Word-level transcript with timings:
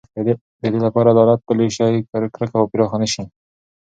د 0.61 0.63
دې 0.73 0.79
لپاره 0.87 1.09
چې 1.11 1.13
عدالت 1.13 1.39
پلی 1.47 1.67
شي، 1.75 1.93
کرکه 2.11 2.57
به 2.61 2.67
پراخه 2.71 2.97
نه 3.01 3.07
شي. 3.13 3.23